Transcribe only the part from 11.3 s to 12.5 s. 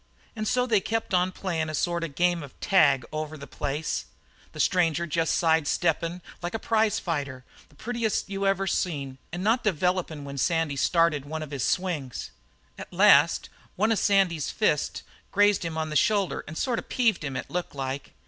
of his swings.